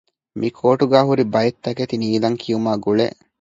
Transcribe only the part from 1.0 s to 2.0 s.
ހުރި ބައެއްތަކެތި